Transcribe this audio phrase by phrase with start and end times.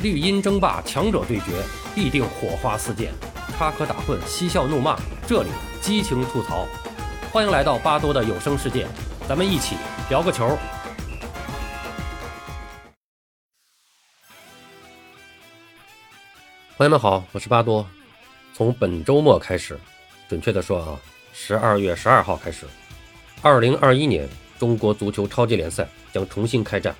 [0.00, 1.60] 绿茵争霸，强者对决，
[1.92, 3.10] 必定火花四溅，
[3.58, 5.48] 插科打诨，嬉笑怒骂，这里
[5.80, 6.68] 激情吐槽。
[7.32, 8.86] 欢迎来到巴多的有声世界，
[9.28, 9.74] 咱们一起
[10.08, 10.56] 聊个球。
[16.76, 17.84] 朋友们好，我是巴多。
[18.54, 19.76] 从本周末开始，
[20.28, 20.94] 准确的说啊，
[21.32, 22.66] 十二月十二号开始，
[23.42, 24.28] 二零二一年
[24.60, 26.94] 中国足球超级联赛将重新开战，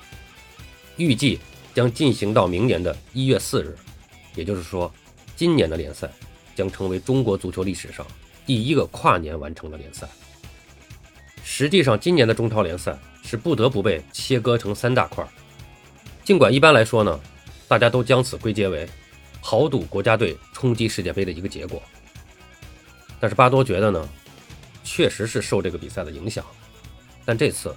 [0.97, 1.39] 预计。
[1.79, 3.79] 将进行到明年的一月四日，
[4.35, 4.93] 也就是说，
[5.37, 6.11] 今年的联赛
[6.53, 8.05] 将成为中国足球历史上
[8.45, 10.09] 第一个跨年完成的联赛。
[11.45, 15.25] 实际上，今年的中超联赛是不得不被切割成三大块。
[16.25, 17.21] 尽管一般来说呢，
[17.69, 18.85] 大家都将此归结为
[19.41, 21.81] 豪赌国家队冲击世界杯的一个结果，
[23.21, 24.09] 但是巴多觉得呢，
[24.83, 26.45] 确实是受这个比赛的影响。
[27.25, 27.73] 但这次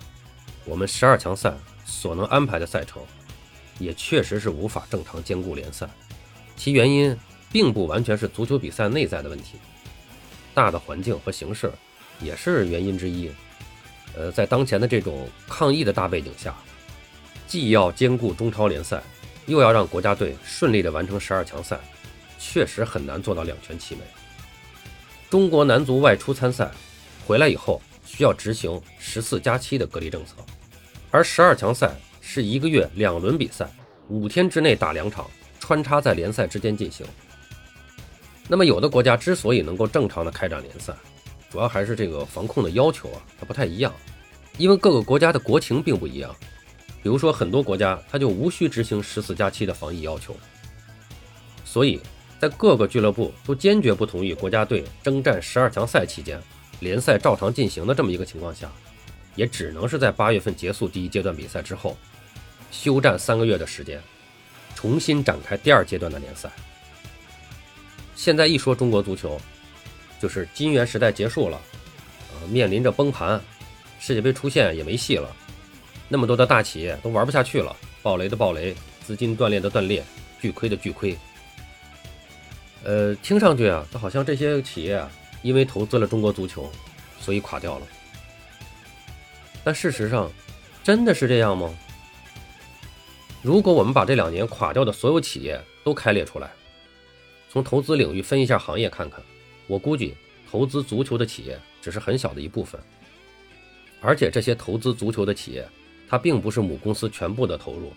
[0.65, 1.53] 我们十二强赛
[1.85, 2.99] 所能安排的赛程。
[3.81, 5.89] 也确实是无法正常兼顾联赛，
[6.55, 7.17] 其原因
[7.51, 9.57] 并不完全是足球比赛内在的问题，
[10.53, 11.71] 大的环境和形势
[12.21, 13.31] 也是原因之一。
[14.15, 16.55] 呃，在当前的这种抗疫的大背景下，
[17.47, 19.01] 既要兼顾中超联赛，
[19.45, 21.79] 又要让国家队顺利的完成十二强赛，
[22.37, 24.01] 确实很难做到两全其美。
[25.29, 26.69] 中国男足外出参赛
[27.25, 30.35] 回来以后，需要执行十四加七的隔离政策，
[31.09, 31.91] 而十二强赛。
[32.21, 33.67] 是一个月两轮比赛，
[34.07, 37.05] 五天之内打两场，穿插在联赛之间进行。
[38.47, 40.93] 那么有的国家之所以能够正常的开展联赛，
[41.49, 43.93] 主要还是这个防控的要求啊，它不太一样，
[44.57, 46.33] 因为各个国家的国情并不一样。
[47.03, 50.35] 比如说很多国家它就无需执行十四加七的防疫要求，
[51.65, 51.99] 所以
[52.39, 56.39] 在各个俱乐部都坚决不同意国家队征战十二强赛期间
[56.79, 58.71] 联赛照常进行的这么一个情况下，
[59.35, 61.97] 也只能是在八月份结束第一阶段比赛之后。
[62.71, 64.01] 休战三个月的时间，
[64.73, 66.49] 重新展开第二阶段的联赛。
[68.15, 69.39] 现在一说中国足球，
[70.19, 71.59] 就是金元时代结束了，
[72.33, 73.39] 呃，面临着崩盘，
[73.99, 75.29] 世界杯出现也没戏了。
[76.07, 78.75] 那么多的大企业都玩不下去了，暴雷的暴雷，
[79.05, 80.03] 资金断裂的断裂，
[80.41, 81.17] 巨亏的巨亏。
[82.83, 85.03] 呃，听上去啊，好像这些企业，
[85.41, 86.71] 因为投资了中国足球，
[87.19, 87.87] 所以垮掉了。
[89.63, 90.31] 但事实上，
[90.83, 91.73] 真的是这样吗？
[93.43, 96.51] 如果我们把这两年垮掉的所有企业都开列出来，
[97.49, 99.19] 从投资领域分一下行业看看，
[99.65, 100.13] 我估计
[100.49, 102.79] 投资足球的企业只是很小的一部分。
[103.99, 105.67] 而且这些投资足球的企业，
[106.07, 107.91] 它并不是母公司全部的投入，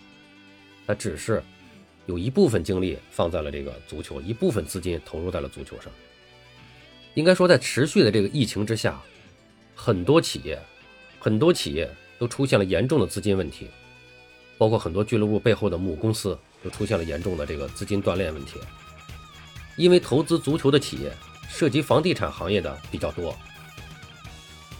[0.87, 1.43] 它只是
[2.07, 5.91] 有一部分精力放在了这个足球，一部分资金投入在了足球上。
[7.13, 8.99] 应该说，在持续的这个疫情之下，
[9.75, 10.59] 很多企业，
[11.19, 13.67] 很多企业都出现了严重的资金问题。
[14.57, 18.59] 包括很多俱乐部背后的母公司都出现了严重的这个资金断裂问题，
[19.75, 21.11] 因为投资足球的企业
[21.49, 23.35] 涉及房地产行业的比较多，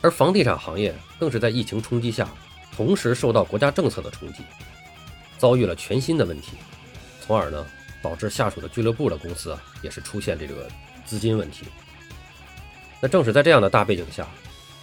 [0.02, 2.30] 而房地产行业更是在疫情冲击下，
[2.76, 4.44] 同时受到国家政策的冲击，
[5.38, 6.52] 遭遇了全新的问题，
[7.26, 7.66] 从而呢
[8.02, 10.68] 导致下属的俱乐部的公司也是出现这个
[11.06, 11.66] 资金问题。
[13.02, 14.28] 那正是在这样的大背景下，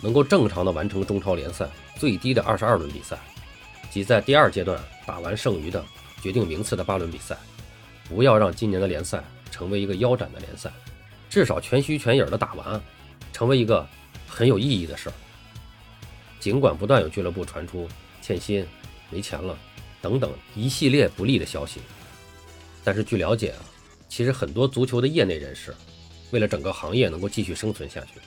[0.00, 3.18] 能够正常的完成中超联赛最低的二十二轮比赛。
[3.92, 5.84] 即在第二阶段打完剩余的
[6.22, 7.36] 决定名次的八轮比赛，
[8.08, 10.72] 不要让今年的联赛成为一个腰斩的联赛，
[11.28, 12.80] 至少全虚全影的打完，
[13.34, 13.86] 成为一个
[14.26, 15.12] 很有意义的事儿。
[16.40, 17.86] 尽管不断有俱乐部传出
[18.22, 18.66] 欠薪、
[19.10, 19.54] 没钱了
[20.00, 21.82] 等等一系列不利的消息，
[22.82, 23.60] 但是据了解啊，
[24.08, 25.74] 其实很多足球的业内人士，
[26.30, 28.18] 为了整个行业能够继续生存下去，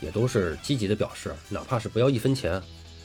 [0.00, 2.58] 也都是积极的表示，哪怕是不要一分钱。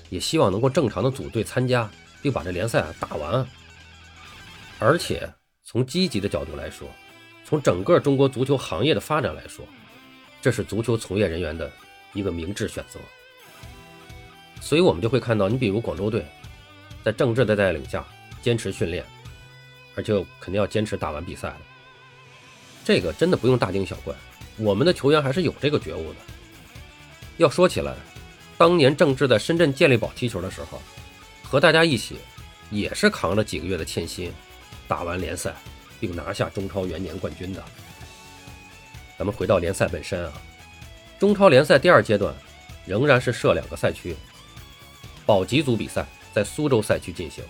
[0.10, 1.90] 也希望能够正常的组队参加，
[2.22, 3.46] 并把这联赛啊打完。
[4.80, 5.32] 而且
[5.64, 6.88] 从积极的角度来说，
[7.46, 9.66] 从整个中国足球行业的发展来说，
[10.42, 11.72] 这是足球从业人员的
[12.14, 13.00] 一个明智选择。
[14.62, 16.26] 所以，我们就会看到，你比如广州队，
[17.04, 18.06] 在郑智的带领下
[18.42, 19.06] 坚持训练，
[19.96, 21.62] 而且肯定要坚持打完比赛的。
[22.84, 24.16] 这个真的不用大惊小怪，
[24.58, 26.20] 我们的球员还是有这个觉悟的。
[27.38, 27.96] 要说起来。
[28.60, 30.82] 当年郑智在深圳健力宝踢球的时候，
[31.42, 32.18] 和大家一起，
[32.70, 34.34] 也是扛着几个月的欠薪，
[34.86, 35.56] 打完联赛，
[35.98, 37.64] 并拿下中超元年冠军的。
[39.18, 40.34] 咱们回到联赛本身啊，
[41.18, 42.36] 中超联赛第二阶段
[42.86, 44.14] 仍然是设两个赛区，
[45.26, 47.42] 保级组比赛在苏州赛区进行。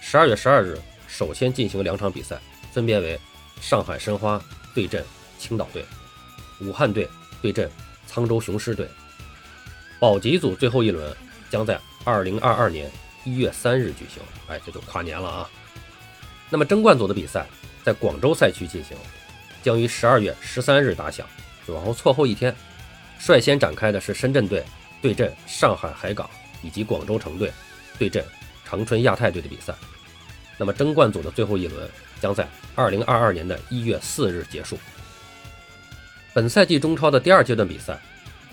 [0.00, 2.40] 十二月十二日，首先进行两场比赛，
[2.72, 3.20] 分别为
[3.60, 4.42] 上海申花
[4.74, 5.04] 对阵
[5.38, 5.84] 青岛队，
[6.62, 7.06] 武汉队
[7.42, 7.70] 对阵
[8.10, 8.88] 沧州雄狮队。
[9.98, 11.14] 保级组最后一轮
[11.50, 12.90] 将在二零二二年
[13.24, 15.50] 一月三日举行，哎，这就跨年了啊！
[16.50, 17.46] 那么争冠组的比赛
[17.82, 18.96] 在广州赛区进行，
[19.62, 21.26] 将于十二月十三日打响，
[21.68, 22.54] 往后错后一天。
[23.18, 24.62] 率先展开的是深圳队
[25.00, 26.28] 对阵上海海港，
[26.62, 27.50] 以及广州城队
[27.98, 28.22] 对阵
[28.64, 29.74] 长春亚泰队的比赛。
[30.58, 31.88] 那么争冠组的最后一轮
[32.20, 34.78] 将在二零二二年的一月四日结束。
[36.34, 37.98] 本赛季中超的第二阶段比赛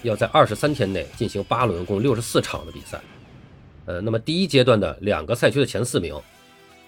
[0.03, 3.01] 要在二十三天内进行八轮，共六十四场的比赛。
[3.85, 6.15] 呃，那么第一阶段的两个赛区的前四名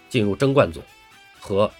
[0.08, 0.80] 进入争冠组，
[1.40, 1.70] 和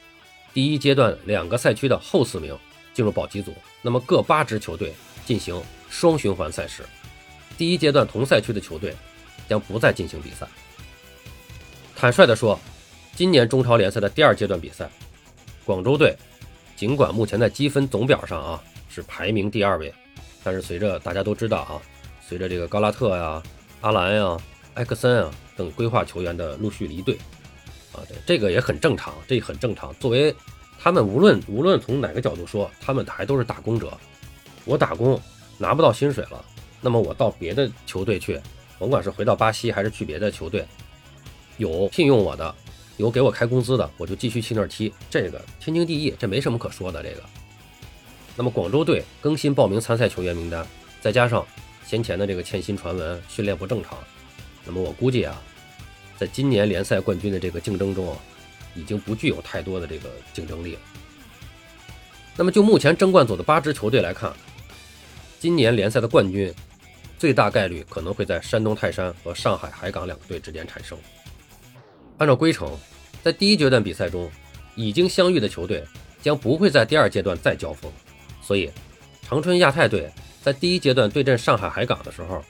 [0.53, 2.59] 第一阶段两个赛区的后四名
[2.93, 3.55] 进入保级组。
[3.83, 4.93] 那么各八支球队
[5.25, 6.83] 进行双循环赛事。
[7.57, 8.95] 第一阶段同赛区的球队
[9.49, 10.47] 将不再进行比赛。
[11.95, 12.59] 坦率地说，
[13.15, 14.91] 今年中超联赛的第二阶段比赛，
[15.65, 16.15] 广州队
[16.75, 19.95] 尽管目前在积分总表上啊是排名第二位，
[20.47, 21.83] 但是随着大家都知道啊，
[22.25, 23.43] 随着这个高拉特呀、
[23.81, 24.39] 阿兰呀。
[24.75, 27.17] 埃克森啊等规划球员的陆续离队，
[27.93, 29.91] 啊，对，这个也很正常，这很正常。
[29.95, 30.35] 作为
[30.79, 33.91] 他们无论无论从哪个角度说，他们还都是打工者。
[34.67, 35.19] 我打工
[35.57, 36.45] 拿不到薪水了，
[36.83, 38.39] 那么我到别的球队去，
[38.79, 40.67] 甭管是回到巴西还是去别的球队，
[41.57, 42.55] 有聘用我的，
[42.99, 47.03] 有给我开工资的，我就继续去那儿踢，这个天经地义，这没什么可说的。
[47.03, 47.23] 这个，
[48.37, 50.65] 那么广州队更新报名参赛球员名单，
[51.01, 51.45] 再加上
[51.87, 53.99] 先前的这个欠薪传闻，训练不正常。
[54.65, 55.41] 那么我估计啊，
[56.19, 58.19] 在今年联赛冠军的这个竞争中啊，
[58.75, 60.81] 已经不具有太多的这个竞争力了。
[62.37, 64.31] 那么就目前争冠组的八支球队来看，
[65.41, 66.53] 今年联赛的冠军
[67.19, 70.99] 最大概率可能会在山东泰山和上海海港两个队之间产生。
[72.19, 72.79] 按照规程，
[73.23, 74.31] 在第一阶段比赛中
[74.75, 75.83] 已经相遇的球队
[76.21, 77.91] 将不会在第二阶段再交锋，
[78.47, 78.71] 所以
[79.23, 80.09] 长春亚泰队
[80.43, 82.45] 在第一阶段对阵上海海港的时候，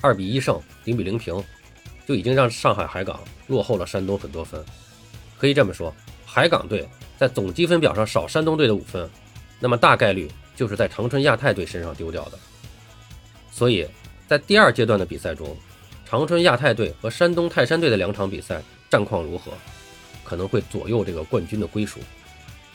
[0.00, 1.42] 二比一胜，零比零平。
[2.06, 4.64] 就已经让上海海港落后了山东很多分，
[5.36, 5.92] 可以这么说，
[6.24, 6.88] 海港队
[7.18, 9.10] 在总积分表上少山东队的五分，
[9.58, 12.38] 那么大概率就是在长春亚泰队身上丢掉的。
[13.50, 13.84] 所以
[14.28, 15.56] 在第二阶段的比赛中，
[16.08, 19.50] 长春亚泰队和山东泰山队的两场比赛战况如何，
[20.22, 21.98] 可能会左右这个冠军的归属。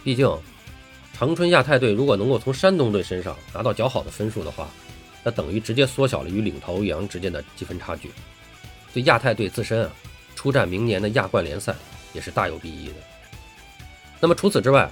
[0.04, 0.28] 毕竟，
[1.22, 4.68] 长春亚泰队如果能够从山东队身上拿到较好的分数的话，
[5.24, 8.10] 那等于直接缩小了与领头羊之间的积分差距。
[8.92, 9.92] 对亚太队自身啊，
[10.36, 11.76] 出战明年的亚冠联赛
[12.12, 12.96] 也是大有裨益的。
[14.20, 14.90] 那么除此之外，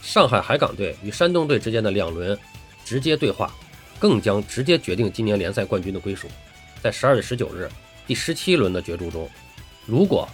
[0.00, 2.38] 上海海港队与山东队之间的两轮
[2.84, 3.52] 直接对话，
[3.98, 6.28] 更将直接决定今年联赛冠军的归属。
[6.80, 7.68] 在十二月十九日
[8.06, 9.28] 第十七轮的角逐中，
[9.86, 10.28] 如果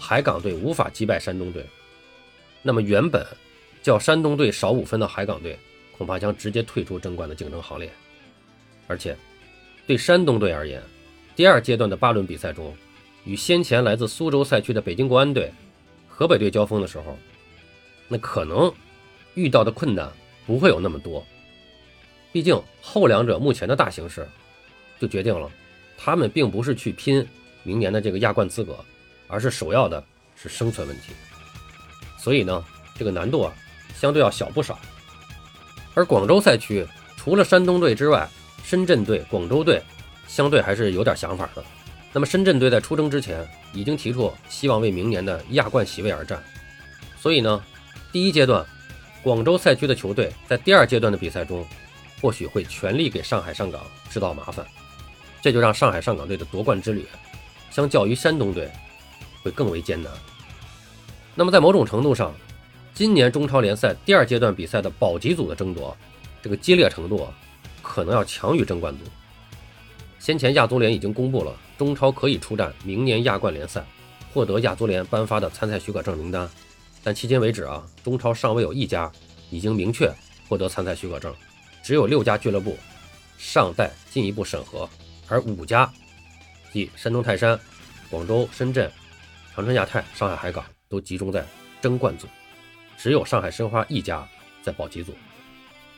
[0.00, 1.64] 海港队无法击败山东队，
[2.60, 3.24] 那么原本
[3.82, 5.58] 较山东队少五分的海港队
[5.96, 7.90] 恐怕将直接退出争冠的竞争行列。
[8.86, 9.16] 而且，
[9.86, 10.82] 对山东队而言，
[11.36, 12.74] 第二阶段的八轮比赛中，
[13.24, 15.52] 与先前来自苏州赛区的北京国安队、
[16.08, 17.16] 河北队交锋的时候，
[18.08, 18.72] 那可能
[19.34, 20.10] 遇到的困难
[20.46, 21.24] 不会有那么多。
[22.32, 24.26] 毕竟后两者目前的大形势，
[24.98, 25.50] 就决定了
[25.96, 27.26] 他们并不是去拼
[27.62, 28.76] 明年的这个亚冠资格，
[29.28, 30.02] 而是首要的
[30.34, 31.12] 是生存问题。
[32.18, 32.64] 所以呢，
[32.96, 33.54] 这个难度啊，
[33.94, 34.78] 相对要小不少。
[35.94, 38.28] 而广州赛区除了山东队之外，
[38.64, 39.82] 深圳队、广州队。
[40.30, 41.64] 相对还是有点想法的。
[42.12, 46.40] 那么深圳队在出征之前已经提出希望为明年的亚冠席位而战，
[47.18, 47.60] 所以呢，
[48.12, 48.64] 第一阶段
[49.24, 51.66] 广州赛区的球队在第二阶段的比赛中，
[52.20, 54.64] 或许会全力给上海上港制造麻烦，
[55.42, 57.04] 这就让上海上港队的夺冠之旅，
[57.72, 58.70] 相较于山东队
[59.42, 60.12] 会更为艰难。
[61.34, 62.32] 那么在某种程度上，
[63.00, 65.96] 今年中超联赛第二阶段比赛的保级组的争夺，
[66.42, 67.26] 这个激烈程度
[67.80, 69.04] 可能要强于争冠组。
[70.18, 73.82] 先前亚足联已经公布了中超可以出战明年亚冠联赛，
[74.34, 76.46] 获得亚足联颁发的参赛许可证名单，
[77.02, 79.10] 但迄今为止啊，中超尚未有一家
[79.48, 80.12] 已经明确
[80.46, 81.34] 获得参赛许可证，
[81.82, 82.76] 只有六家俱乐部
[83.38, 84.86] 尚待进一步审核，
[85.26, 85.90] 而五家，
[86.70, 87.58] 即山东泰山、
[88.10, 88.92] 广州深圳、
[89.54, 91.42] 长春亚泰、上海海港都集中在
[91.80, 92.26] 争冠组，
[93.00, 94.28] 只有上海申花一家
[94.62, 95.14] 在保级组。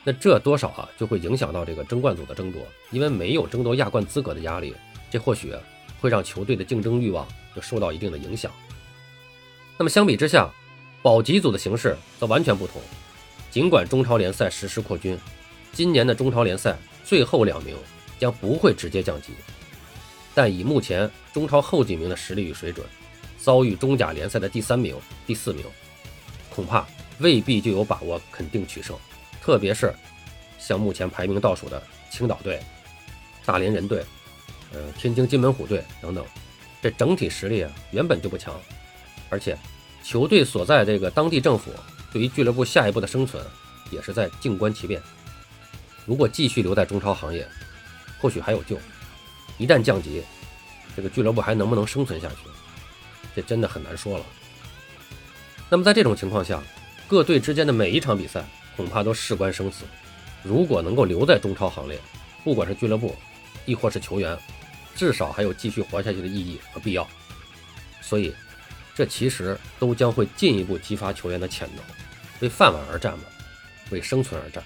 [0.04, 4.72] 那这多少啊，就会影响到这个争冠组的争夺，因为没有争夺亚冠资格的压力，
[5.10, 5.52] 这或许
[6.00, 8.52] 会让球队的竞争欲望就受到一定的影响。
[9.76, 10.48] 那么相比之下，
[11.02, 12.80] 保级组的形式则完全不同。
[13.50, 15.18] 尽管中超联赛实施扩军，
[15.72, 17.76] 今年的中超联赛最后两名
[18.18, 19.32] 将不会直接降级，
[20.34, 22.86] 但以目前中超后几名的实力与水准，
[23.38, 25.64] 遭遇中甲联赛的第三名、第四名，
[26.54, 26.86] 恐怕
[27.18, 28.96] 未必就有把握肯定取胜。
[29.40, 29.92] 特别是
[30.58, 32.60] 像目前排名倒数的青岛队、
[33.44, 34.04] 大连人队、
[34.72, 36.24] 呃天津津门虎队等等，
[36.80, 38.54] 这整体实力啊原本就不强，
[39.28, 39.58] 而且
[40.04, 41.72] 球队所在这个当地政府
[42.12, 43.44] 对于俱乐部下一步的生存
[43.90, 45.02] 也是在静观其变。
[46.06, 47.46] 如果继续留在中超行业，
[48.20, 48.76] 或许还有救；
[49.58, 50.22] 一旦降级，
[50.96, 52.36] 这个俱乐部还能不能生存下去，
[53.34, 54.24] 这真的很难说了。
[55.72, 56.62] 那么在这种情况下，
[57.08, 58.44] 各队之间的每一场比赛
[58.76, 59.86] 恐怕都事关生死。
[60.42, 61.98] 如果能够留在中超行列，
[62.44, 63.16] 不管是俱乐部，
[63.64, 64.38] 亦或是球员，
[64.94, 67.08] 至少还有继续活下去的意义和必要。
[68.02, 68.34] 所以，
[68.94, 71.82] 这其实都将会进一步激发球员的潜能，
[72.40, 73.24] 为饭碗而战嘛，
[73.88, 74.62] 为生存而战。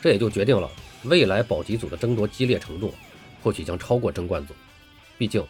[0.00, 0.70] 这也就决定了
[1.02, 2.94] 未来保级组的争夺激烈程度，
[3.42, 4.54] 或许将超过争冠组。
[5.18, 5.44] 毕竟，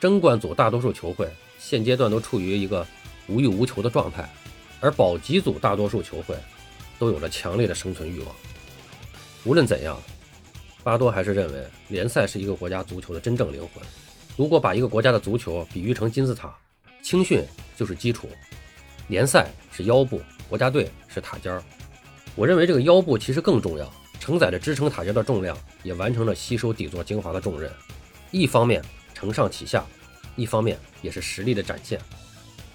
[0.00, 2.84] 争冠组大多数球会现阶段都处于一个
[3.28, 4.28] 无欲无求的状态，
[4.80, 6.36] 而保级组大多数球会
[6.98, 8.34] 都有着强烈的生存欲望。
[9.44, 10.00] 无论怎样，
[10.82, 13.82] 巴多还是认为联赛是一个国家足球的真正灵魂。
[14.36, 16.54] 如果把一个国家的足球比喻成金字塔，
[17.02, 17.44] 青训
[17.76, 18.28] 就是基础，
[19.08, 21.62] 联赛是腰部，国家队是塔尖儿。
[22.34, 23.90] 我认为这个腰部其实更重要，
[24.20, 27.72] 承载着支撑塔尖的重量，也完成了吸收底座精华的重任。
[28.30, 29.86] 一方面承上启下，
[30.34, 31.98] 一方面也是实力的展现。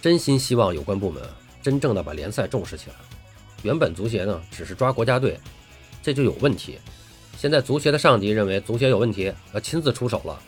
[0.01, 1.21] 真心希望有关部门
[1.61, 2.95] 真正的把联赛重视起来。
[3.61, 5.39] 原本足协呢只是抓国家队，
[6.01, 6.79] 这就有问题。
[7.37, 10.39] 现在足协的上级认为足协有问题，要亲自出手了。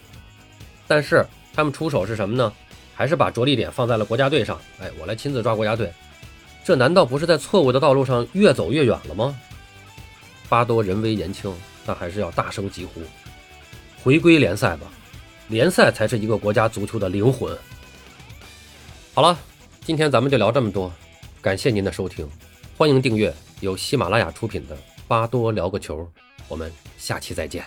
[0.88, 2.52] 但是他们出手是什么呢？
[2.96, 4.60] 还是把着力点放在了国家队上？
[4.80, 5.92] 哎，我来亲自抓国家队。
[6.64, 9.36] 这难道不是在错误的道路上越走越远了吗？
[10.50, 11.54] 巴多人微言轻，
[11.86, 13.02] 但还是要大声疾呼：
[14.04, 14.88] 回归联赛吧！
[15.48, 17.56] 联赛才是一个国家足球的灵魂。
[19.16, 19.38] 好了，
[19.86, 20.92] 今天咱们就聊这么多，
[21.40, 22.28] 感谢您的收听，
[22.76, 24.76] 欢迎订阅由喜马拉雅出品的
[25.08, 26.00] 《巴多聊个球》，
[26.48, 27.64] 我们下期再见。